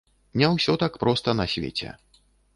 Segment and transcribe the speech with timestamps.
[0.41, 1.95] Не ўсё так проста на свеце!